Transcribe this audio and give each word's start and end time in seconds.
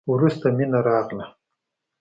وروسته 0.13 0.47
مينه 0.57 0.79
راغله. 0.87 1.25